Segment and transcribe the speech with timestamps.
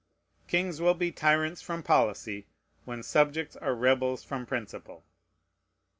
[0.47, 2.47] Kings will be tyrants from policy,
[2.85, 5.05] when subjects are rebels from principle.